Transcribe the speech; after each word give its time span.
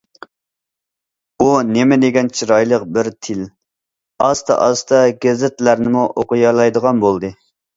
بۇ 1.41 1.49
نېمىدېگەن 1.75 2.31
چىرايلىق 2.39 2.87
بىر 2.97 3.11
تىل... 3.27 3.45
ئاستا- 4.29 4.59
ئاستا 4.65 5.03
گېزىتلەرنىمۇ 5.27 6.09
ئوقۇيالايدىغان 6.17 7.05
بولدى. 7.07 7.33